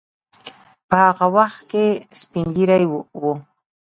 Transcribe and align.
په 0.87 0.95
هغه 1.05 1.25
وخت 1.35 1.61
کې 1.71 1.85
سپین 2.19 2.47
ږیری 2.55 2.85
وو. 2.91 3.33